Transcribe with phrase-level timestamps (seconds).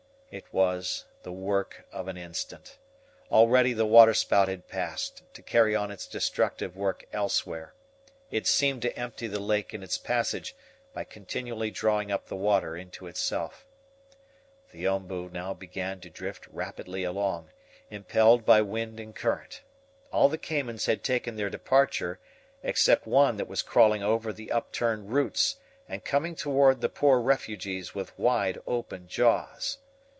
[0.33, 2.77] It was the work of an instant.
[3.31, 7.73] Already the water spout had passed, to carry on its destructive work elsewhere.
[8.29, 10.55] It seemed to empty the lake in its passage,
[10.93, 13.65] by continually drawing up the water into itself.
[14.71, 17.49] The OMBU now began to drift rapidly along,
[17.89, 19.63] impelled by wind and current.
[20.13, 22.19] All the caimans had taken their departure,
[22.63, 25.57] except one that was crawling over the upturned roots,
[25.89, 29.79] and coming toward the poor refugees with wide open jaws.